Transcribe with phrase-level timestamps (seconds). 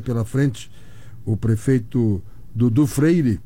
[0.00, 0.70] pela frente
[1.24, 2.22] o prefeito
[2.54, 3.40] Dudu Freire,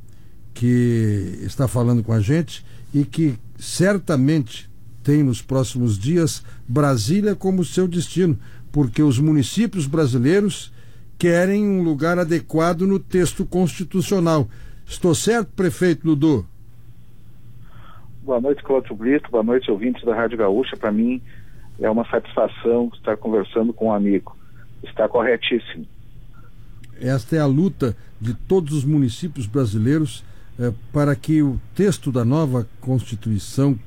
[0.53, 4.71] que está falando com a gente e que certamente
[5.03, 8.39] tem nos próximos dias Brasília como seu destino,
[8.71, 10.73] porque os municípios brasileiros
[11.19, 14.49] querem um lugar adequado no texto constitucional.
[14.87, 16.47] Estou certo, prefeito Dudu?
[18.23, 19.31] Boa noite, Cláudio Brito.
[19.31, 20.77] Boa noite, ouvintes da Rádio Gaúcha.
[20.77, 21.21] Para mim
[21.81, 24.37] é uma satisfação estar conversando com um amigo.
[24.83, 25.87] Está corretíssimo.
[27.01, 30.23] Esta é a luta de todos os municípios brasileiros
[30.59, 33.79] eh, para que o texto da nova Constituição,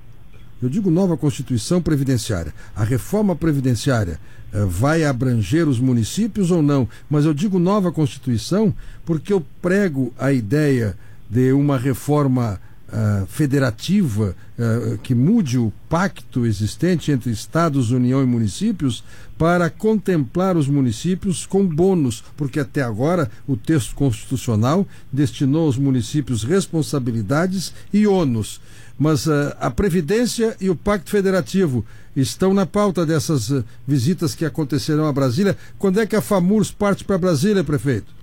[0.62, 4.20] eu digo nova Constituição Previdenciária, a reforma previdenciária
[4.52, 8.74] eh, vai abranger os municípios ou não, mas eu digo nova Constituição
[9.06, 10.98] porque eu prego a ideia
[11.30, 12.60] de uma reforma
[12.94, 19.04] uh, federativa uh, que mude o pacto existente entre Estados, União e municípios
[19.38, 26.44] para contemplar os municípios com bônus, porque até agora o texto constitucional destinou aos municípios
[26.44, 28.62] responsabilidades e ônus.
[28.98, 31.84] Mas uh, a Previdência e o Pacto Federativo
[32.16, 33.52] estão na pauta dessas
[33.88, 35.58] visitas que acontecerão a Brasília.
[35.80, 38.14] Quando é que a FAMURS parte para Brasília, prefeito?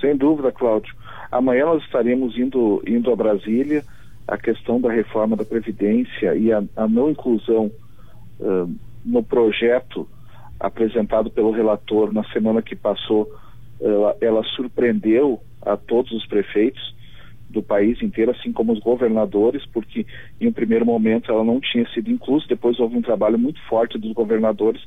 [0.00, 0.94] Sem dúvida, Cláudio.
[1.32, 3.82] Amanhã nós estaremos indo, indo a Brasília.
[4.28, 7.72] A questão da reforma da Previdência e a, a não inclusão
[8.38, 8.72] uh,
[9.04, 10.06] no projeto
[10.60, 13.28] apresentado pelo relator na semana que passou,
[13.80, 16.94] ela, ela surpreendeu a todos os prefeitos
[17.50, 20.06] do país inteiro, assim como os governadores, porque
[20.40, 23.98] em um primeiro momento ela não tinha sido inclusa, depois houve um trabalho muito forte
[23.98, 24.80] dos governadores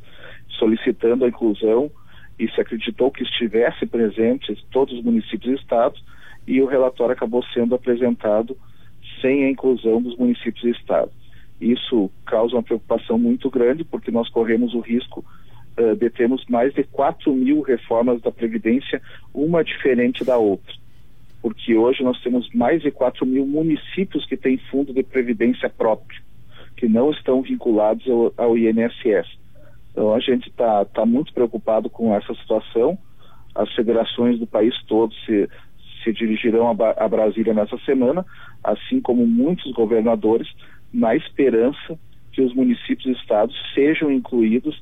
[0.57, 1.91] solicitando a inclusão
[2.39, 6.01] e se acreditou que estivesse presente todos os municípios e estados,
[6.47, 8.57] e o relatório acabou sendo apresentado
[9.21, 11.13] sem a inclusão dos municípios e estados.
[11.59, 15.23] Isso causa uma preocupação muito grande, porque nós corremos o risco
[15.77, 19.01] uh, de termos mais de 4 mil reformas da Previdência,
[19.33, 20.73] uma diferente da outra.
[21.41, 26.21] Porque hoje nós temos mais de 4 mil municípios que têm fundo de Previdência próprio,
[26.75, 29.27] que não estão vinculados ao, ao INSS.
[29.91, 32.97] Então a gente está tá muito preocupado com essa situação.
[33.53, 35.47] As federações do país todo se,
[36.05, 38.25] se dirigirão a, Brasília nessa semana,
[38.63, 40.47] assim como muitos governadores,
[40.93, 41.99] na esperança
[42.31, 44.81] que os municípios e estados sejam incluídos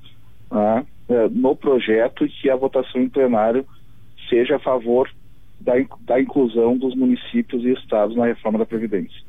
[0.51, 3.65] ah, eh, no projeto e que a votação em plenário
[4.29, 5.09] seja a favor
[5.59, 9.21] da, da inclusão dos municípios e estados na reforma da Previdência.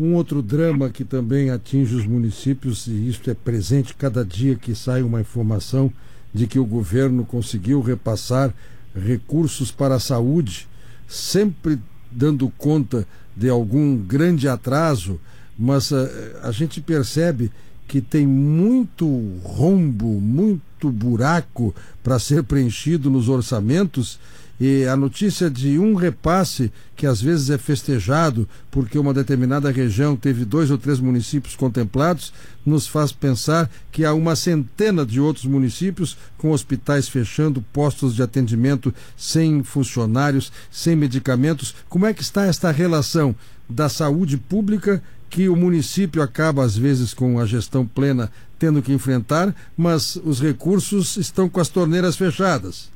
[0.00, 4.74] Um outro drama que também atinge os municípios, e isso é presente cada dia que
[4.74, 5.92] sai uma informação
[6.32, 8.52] de que o governo conseguiu repassar
[8.94, 10.66] recursos para a saúde
[11.14, 11.78] sempre
[12.10, 15.20] dando conta de algum grande atraso,
[15.58, 17.50] mas a, eh, a gente percebe
[17.86, 19.06] que tem muito
[19.42, 24.18] rombo, muito buraco para ser preenchido nos orçamentos
[24.58, 30.16] e a notícia de um repasse que às vezes é festejado porque uma determinada região
[30.16, 32.32] teve dois ou três municípios contemplados,
[32.64, 38.22] nos faz pensar que há uma centena de outros municípios com hospitais fechando, postos de
[38.22, 41.74] atendimento sem funcionários, sem medicamentos.
[41.88, 43.34] Como é que está esta relação
[43.68, 48.92] da saúde pública que o município acaba, às vezes, com a gestão plena, tendo que
[48.92, 52.93] enfrentar, mas os recursos estão com as torneiras fechadas?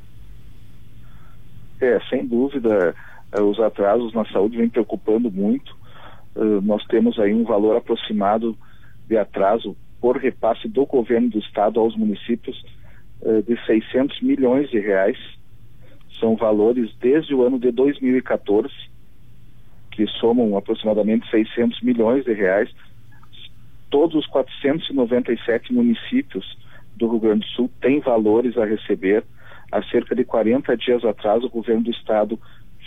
[1.81, 2.95] É, sem dúvida,
[3.33, 5.77] eh, os atrasos na saúde vêm preocupando muito.
[6.35, 8.57] Uh, nós temos aí um valor aproximado
[9.09, 12.65] de atraso por repasse do governo do estado aos municípios
[13.23, 15.19] uh, de 600 milhões de reais.
[16.21, 18.73] São valores desde o ano de 2014
[19.99, 22.71] que somam aproximadamente 600 milhões de reais.
[23.91, 26.57] Todos os 497 municípios
[26.97, 29.25] do Rio Grande do Sul têm valores a receber
[29.71, 32.39] há cerca de 40 dias atrás, o governo do estado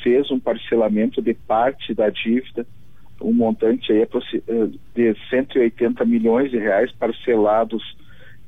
[0.04, 2.66] fez um parcelamento de parte da dívida,
[3.22, 7.96] um montante aí eh, de 180 milhões de reais parcelados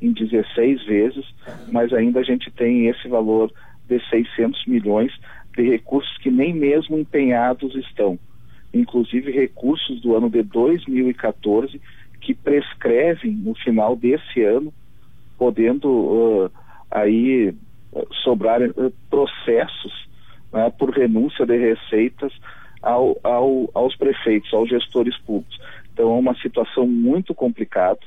[0.02, 1.26] em 16 vezes,
[1.72, 3.52] mas ainda a gente tem esse valor
[3.88, 5.14] de 600 milhões
[5.56, 8.18] de recursos que nem mesmo empenhados estão.
[8.74, 11.80] Inclusive recursos do ano de 2014
[12.20, 14.74] que prescrevem no final desse ano,
[15.38, 16.52] podendo uh,
[16.90, 17.54] aí
[18.34, 20.08] sobrarem eh, processos
[20.52, 22.34] né, por renúncia de receitas
[22.82, 25.58] ao, ao, aos prefeitos, aos gestores públicos.
[25.94, 28.00] Então é uma situação muito complicada,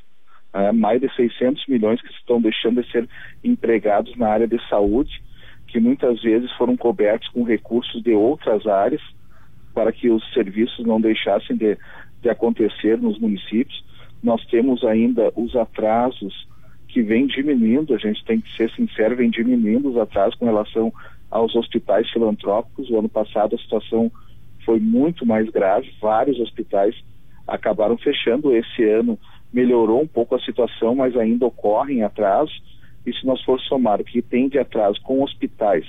[0.53, 3.09] né, mais de 600 milhões que estão deixando de ser
[3.43, 5.23] empregados na área de saúde,
[5.69, 9.03] que muitas vezes foram cobertos com recursos de outras áreas
[9.73, 11.79] para que os serviços não deixassem de,
[12.23, 13.85] de acontecer nos municípios.
[14.23, 16.47] Nós temos ainda os atrasos
[16.97, 20.91] que vem diminuindo, a gente tem que ser sincero, vem diminuindo os atrasos com relação
[21.31, 22.89] aos hospitais filantrópicos.
[22.89, 24.11] O ano passado a situação
[24.65, 26.95] foi muito mais grave, vários hospitais
[27.47, 28.57] acabaram fechando.
[28.57, 29.19] Esse ano
[29.53, 32.63] melhorou um pouco a situação, mas ainda ocorrem atrasos.
[33.05, 35.85] E se nós for somar o que tem de atraso com hospitais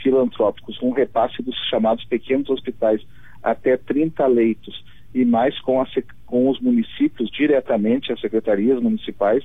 [0.00, 3.04] filantrópicos, com repasse dos chamados pequenos hospitais
[3.42, 5.86] até 30 leitos e mais com, a,
[6.24, 9.42] com os municípios diretamente, as secretarias municipais,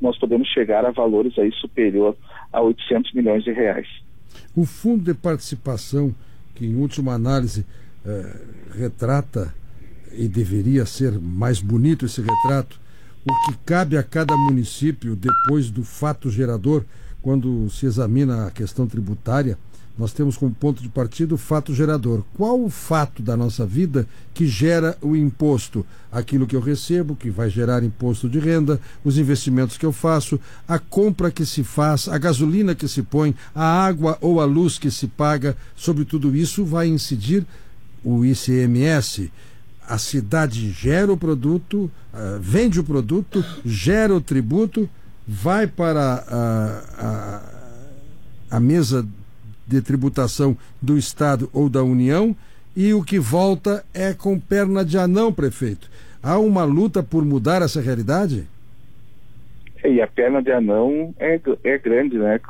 [0.00, 2.16] nós podemos chegar a valores aí superior
[2.52, 3.86] a 800 milhões de reais.
[4.54, 6.14] O fundo de participação,
[6.54, 7.66] que em última análise
[8.04, 8.36] eh,
[8.76, 9.54] retrata
[10.12, 12.80] e deveria ser mais bonito esse retrato,
[13.24, 16.84] o que cabe a cada município depois do fato gerador,
[17.20, 19.58] quando se examina a questão tributária,
[19.98, 22.22] nós temos como ponto de partida o fato gerador.
[22.36, 25.84] Qual o fato da nossa vida que gera o imposto?
[26.10, 30.38] Aquilo que eu recebo, que vai gerar imposto de renda, os investimentos que eu faço,
[30.68, 34.78] a compra que se faz, a gasolina que se põe, a água ou a luz
[34.78, 37.44] que se paga, sobre tudo isso vai incidir
[38.04, 39.32] o ICMS.
[39.84, 44.88] A cidade gera o produto, uh, vende o produto, gera o tributo,
[45.26, 47.42] vai para a,
[48.52, 49.04] a, a mesa
[49.68, 52.34] de tributação do Estado ou da União
[52.74, 55.90] e o que volta é com perna de anão, prefeito.
[56.22, 58.46] Há uma luta por mudar essa realidade?
[59.84, 62.40] E a perna de anão é, é grande, né,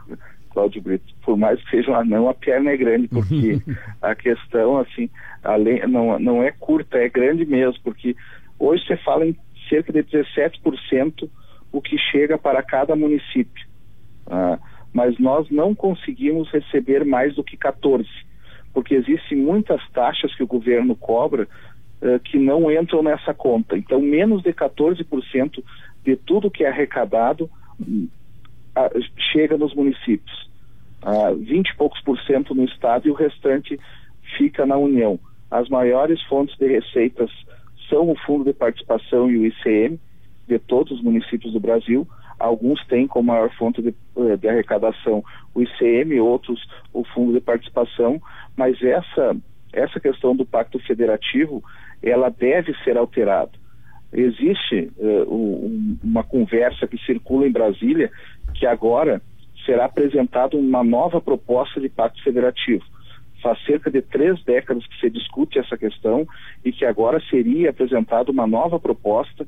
[0.51, 1.15] Cláudio Brito?
[1.23, 3.61] Por mais que seja um anão, a perna é grande, porque
[4.01, 5.11] a questão, assim,
[5.45, 8.17] além, não, não é curta, é grande mesmo, porque
[8.59, 9.37] hoje você fala em
[9.69, 11.29] cerca de 17%
[11.71, 13.68] o que chega para cada município.
[15.09, 18.07] Ah, mas nós não conseguimos receber mais do que 14,
[18.75, 21.49] porque existem muitas taxas que o governo cobra
[22.03, 23.77] uh, que não entram nessa conta.
[23.77, 25.65] Então, menos de 14%
[26.05, 27.51] de tudo que é arrecadado
[27.81, 28.11] uh,
[29.33, 30.49] chega nos municípios.
[31.03, 33.79] Uh, 20 e poucos por cento no estado e o restante
[34.37, 35.19] fica na União.
[35.51, 37.31] As maiores fontes de receitas
[37.89, 39.99] são o Fundo de Participação e o ICM,
[40.47, 42.07] de todos os municípios do Brasil,
[42.39, 45.25] Alguns têm como maior fonte de, eh, de arrecadação
[45.55, 46.61] o ICM, outros
[46.93, 48.21] o fundo de participação,
[48.57, 49.37] mas essa,
[49.73, 51.63] essa questão do pacto federativo,
[52.03, 53.53] ela deve ser alterada.
[54.13, 58.11] Existe uh, um, uma conversa que circula em Brasília
[58.55, 59.21] que agora
[59.67, 62.85] será apresentada uma nova proposta de pacto federativo.
[63.43, 66.27] Faz cerca de três décadas que se discute essa questão
[66.65, 69.47] e que agora seria apresentada uma nova proposta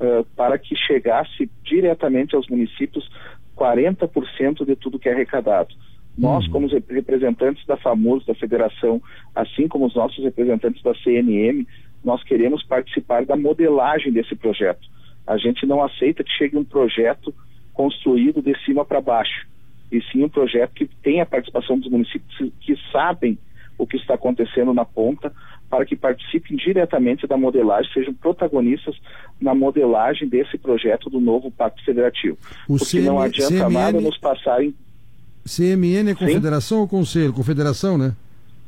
[0.00, 3.08] uh, para que chegasse diretamente aos municípios
[3.56, 5.74] 40% de tudo que é arrecadado.
[6.16, 6.52] Nós, uhum.
[6.52, 9.00] como representantes da FAMUS, da federação,
[9.34, 11.66] assim como os nossos representantes da CNM,
[12.04, 14.80] nós queremos participar da modelagem desse projeto.
[15.26, 17.34] A gente não aceita que chegue um projeto
[17.72, 19.46] construído de cima para baixo,
[19.92, 23.38] e sim um projeto que tenha a participação dos municípios que sabem
[23.78, 25.32] o que está acontecendo na ponta,
[25.70, 28.96] para que participem diretamente da modelagem, sejam protagonistas
[29.40, 32.36] na modelagem desse projeto do novo Pacto Federativo.
[32.68, 34.74] O Porque CM, não adianta CMN, nada nos passarem.
[35.46, 36.82] CMN é Confederação Sim?
[36.82, 37.32] ou Conselho?
[37.32, 38.12] Confederação, né?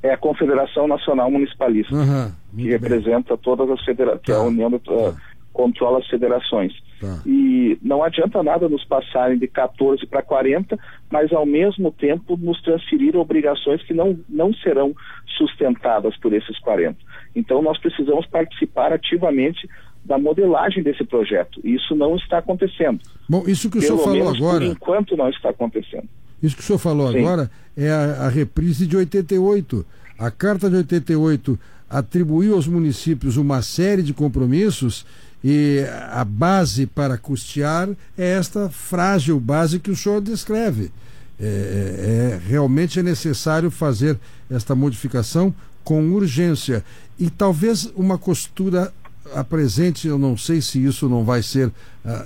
[0.00, 3.42] É a Confederação Nacional Municipalista, uhum, que representa bem.
[3.42, 4.36] todas as federações, tá.
[4.36, 4.92] a União tá.
[4.92, 5.16] uh,
[5.52, 6.72] controla as federações.
[7.02, 7.20] Tá.
[7.26, 10.78] E não adianta nada nos passarem de 14 para 40,
[11.10, 14.94] mas ao mesmo tempo nos transferir obrigações que não, não serão
[15.36, 16.96] sustentadas por esses 40.
[17.34, 19.68] Então nós precisamos participar ativamente
[20.04, 21.60] da modelagem desse projeto.
[21.64, 23.00] E isso não está acontecendo.
[23.28, 24.58] Bom, isso que o Pelo senhor falou menos, agora.
[24.58, 26.08] Por enquanto não está acontecendo.
[26.40, 27.18] Isso que o senhor falou Sim.
[27.18, 29.84] agora é a, a reprise de 88.
[30.18, 31.58] A Carta de 88
[31.90, 35.04] atribuiu aos municípios uma série de compromissos
[35.44, 40.92] e a base para custear é esta frágil base que o senhor descreve.
[41.40, 44.18] É, é, é, realmente é necessário fazer
[44.48, 46.84] esta modificação com urgência.
[47.18, 48.92] E talvez uma costura
[49.34, 51.72] apresente, eu não sei se isso não vai ser uh,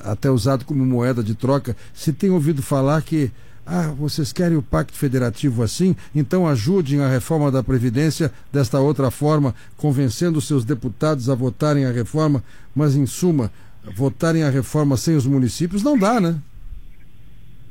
[0.05, 1.77] até usado como moeda de troca.
[1.95, 3.31] Se tem ouvido falar que
[3.67, 5.97] ah, vocês querem o pacto federativo assim?
[6.15, 11.91] Então ajudem a reforma da Previdência desta outra forma, convencendo seus deputados a votarem a
[11.91, 12.45] reforma,
[12.75, 13.51] mas em suma,
[13.97, 16.37] votarem a reforma sem os municípios não dá, né?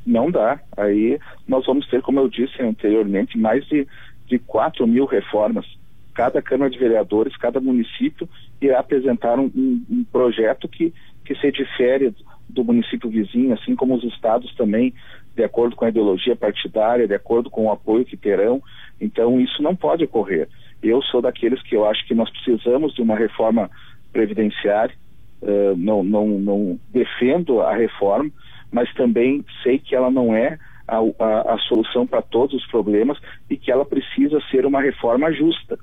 [0.06, 0.60] Não dá.
[0.76, 3.88] Aí nós vamos ter, como eu disse anteriormente, mais de,
[4.28, 5.66] de 4 mil reformas.
[6.14, 8.28] Cada Câmara de Vereadores, cada município
[8.62, 12.14] irá apresentar um, um, um projeto que, que se difere
[12.50, 14.94] do município vizinho, assim como os estados também
[15.36, 18.62] de acordo com a ideologia partidária, de acordo com o apoio que terão.
[19.00, 20.48] Então, isso não pode ocorrer.
[20.82, 23.70] Eu sou daqueles que eu acho que nós precisamos de uma reforma
[24.14, 24.96] previdenciária,
[25.42, 28.32] uh, não, não, não defendo a reforma,
[28.72, 33.18] mas também sei que ela não é a, a, a solução para todos os problemas
[33.50, 35.78] e que ela precisa ser uma reforma justa.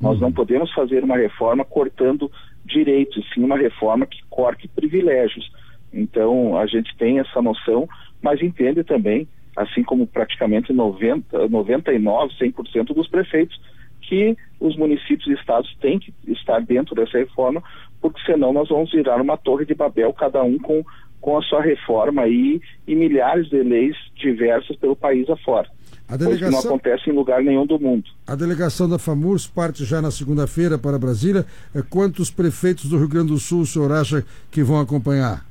[0.00, 0.34] Nós não uhum.
[0.34, 2.30] podemos fazer uma reforma cortando
[2.64, 5.50] direitos, sim uma reforma que corte privilégios.
[5.92, 7.88] Então, a gente tem essa noção,
[8.24, 13.60] mas entende também, assim como praticamente 90, 99, 100% dos prefeitos,
[14.00, 17.62] que os municípios e estados têm que estar dentro dessa reforma,
[18.00, 20.82] porque senão nós vamos virar uma torre de Babel, cada um com,
[21.20, 25.68] com a sua reforma aí, e milhares de leis diversas pelo país afora.
[26.08, 26.48] A delegação...
[26.48, 28.04] Que não acontece em lugar nenhum do mundo.
[28.26, 31.44] A delegação da FAMURS parte já na segunda-feira para Brasília.
[31.74, 35.44] É, quantos prefeitos do Rio Grande do Sul o senhor acha que vão acompanhar?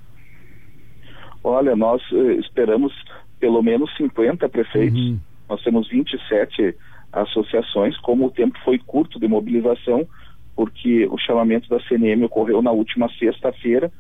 [1.44, 2.94] Olha, nós eh, esperamos
[3.40, 5.00] pelo menos 50 prefeitos.
[5.00, 5.20] Uhum.
[5.50, 6.76] Nós temos 27
[7.12, 7.98] associações.
[8.00, 10.08] Como o tempo foi curto de mobilização,
[10.56, 13.92] porque o chamamento da CNM ocorreu na última sexta-feira,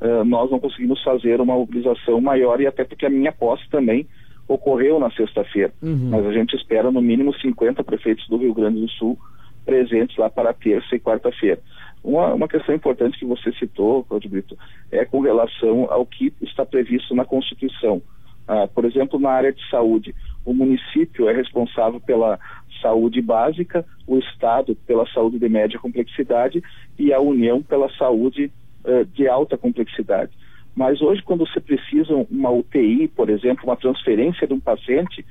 [0.00, 4.06] uh, nós não conseguimos fazer uma mobilização maior e até porque a minha posse também
[4.46, 5.72] ocorreu na sexta-feira.
[5.82, 6.10] Uhum.
[6.10, 9.18] Mas a gente espera no mínimo 50 prefeitos do Rio Grande do Sul
[9.64, 11.60] presentes lá para terça e quarta-feira.
[12.04, 14.58] Uma, uma questão importante que você citou, Claudio Brito,
[14.92, 18.02] é com relação ao que está previsto na Constituição.
[18.46, 22.38] Ah, por exemplo, na área de saúde, o município é responsável pela
[22.82, 26.62] saúde básica, o Estado pela saúde de média complexidade
[26.98, 28.52] e a União pela saúde
[28.84, 30.32] uh, de alta complexidade.
[30.76, 35.24] Mas hoje, quando você precisa uma UTI, por exemplo, uma transferência de um paciente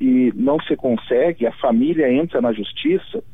[0.00, 3.24] e não se consegue, a família entra na justiça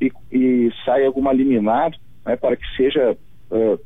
[0.00, 1.90] e, e sai alguma liminar
[2.28, 3.16] né, para que seja
[3.50, 3.80] uh,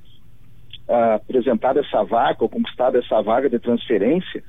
[1.14, 4.42] apresentada essa vaga ou conquistada essa vaga de transferência,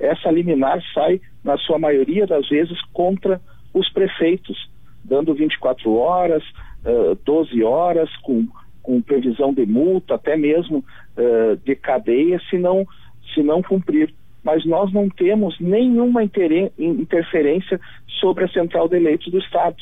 [0.00, 3.38] essa liminar sai, na sua maioria das vezes, contra
[3.74, 4.70] os prefeitos,
[5.04, 6.42] dando 24 horas,
[6.84, 8.48] uh, 12 horas, com,
[8.82, 12.86] com previsão de multa, até mesmo uh, de cadeia, se não,
[13.34, 14.14] se não cumprir.
[14.42, 17.80] Mas nós não temos nenhuma interferência
[18.20, 19.76] sobre a central de eleitos do Estado.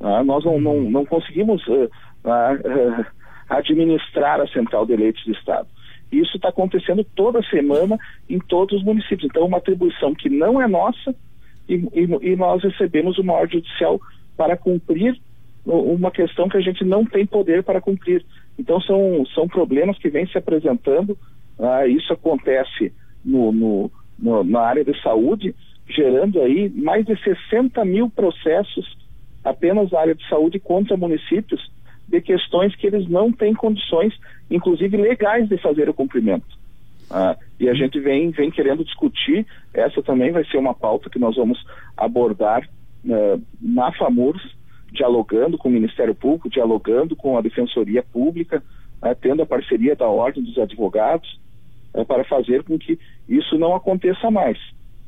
[0.00, 1.90] Ah, nós não, não, não conseguimos uh,
[3.48, 5.68] administrar a central de eleitos do Estado.
[6.10, 9.24] Isso está acontecendo toda semana em todos os municípios.
[9.24, 11.14] Então, uma atribuição que não é nossa
[11.68, 14.00] e, e, e nós recebemos uma ordem judicial
[14.36, 15.18] para cumprir
[15.66, 18.24] uma questão que a gente não tem poder para cumprir.
[18.58, 21.18] Então, são, são problemas que vêm se apresentando.
[21.58, 25.54] Ah, isso acontece no, no, no, na área de saúde,
[25.86, 28.96] gerando aí mais de 60 mil processos
[29.48, 31.70] apenas na área de saúde contra municípios
[32.06, 34.14] de questões que eles não têm condições,
[34.50, 36.46] inclusive legais, de fazer o cumprimento.
[37.10, 41.18] Ah, e a gente vem, vem querendo discutir, essa também vai ser uma pauta que
[41.18, 41.58] nós vamos
[41.96, 42.68] abordar
[43.04, 44.42] uh, na FAMURS,
[44.92, 48.62] dialogando com o Ministério Público, dialogando com a Defensoria Pública,
[49.02, 51.40] uh, tendo a parceria da Ordem dos Advogados,
[51.94, 54.58] uh, para fazer com que isso não aconteça mais.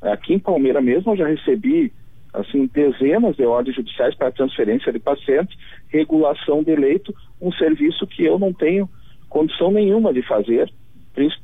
[0.00, 1.92] Aqui em Palmeira mesmo eu já recebi
[2.32, 5.56] assim, dezenas de ordens judiciais para transferência de pacientes,
[5.88, 8.88] regulação de leito, um serviço que eu não tenho
[9.28, 10.72] condição nenhuma de fazer,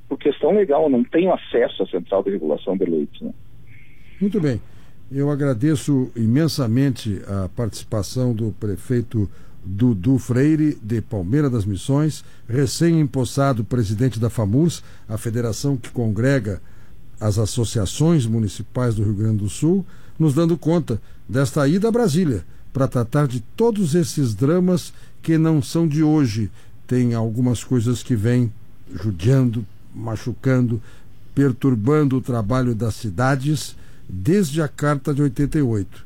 [0.08, 3.20] por questão legal, eu não tenho acesso à central de regulação de leitos.
[3.20, 3.32] Né?
[4.20, 4.60] Muito bem.
[5.10, 9.30] Eu agradeço imensamente a participação do prefeito
[9.64, 16.60] Dudu Freire, de Palmeira das Missões, recém-empossado presidente da FAMURS, a federação que congrega
[17.20, 19.84] as associações municipais do Rio Grande do Sul,
[20.18, 24.92] nos dando conta desta ida a Brasília para tratar de todos esses dramas
[25.22, 26.50] que não são de hoje.
[26.86, 28.52] Tem algumas coisas que vêm
[28.94, 30.80] judiando, machucando,
[31.34, 33.74] perturbando o trabalho das cidades
[34.08, 36.04] desde a Carta de 88.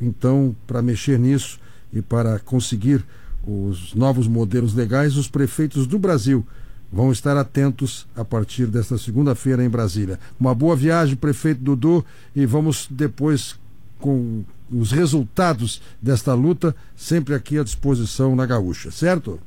[0.00, 1.60] Então, para mexer nisso
[1.92, 3.04] e para conseguir
[3.46, 6.46] os novos modelos legais, os prefeitos do Brasil
[6.92, 10.18] vão estar atentos a partir desta segunda-feira em Brasília.
[10.38, 12.04] Uma boa viagem, prefeito Dudu,
[12.36, 13.58] e vamos depois
[13.98, 19.40] com os resultados desta luta sempre aqui à disposição na Gaúcha, certo?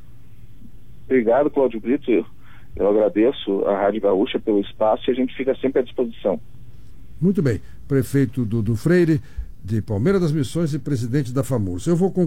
[1.06, 2.26] Obrigado, Cláudio Brito.
[2.76, 6.40] Eu agradeço a Rádio Gaúcha pelo espaço e a gente fica sempre à disposição.
[7.22, 7.62] Muito bem.
[7.88, 9.22] Prefeito Dudu Freire,
[9.64, 11.88] de Palmeiras das Missões e presidente da FAMURS.
[11.88, 12.12] Eu vou